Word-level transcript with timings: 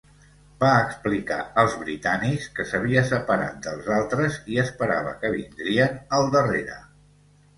Va 0.61 0.69
explicar 0.83 1.35
als 1.63 1.73
britànics 1.81 2.47
que 2.59 2.63
s'havia 2.71 3.03
separat 3.09 3.59
dels 3.67 3.91
altres 3.97 4.39
i 4.53 4.57
esperava 4.63 5.13
que 5.21 5.31
vindrien 5.35 6.01
al 6.21 6.33
darrere. 6.37 6.79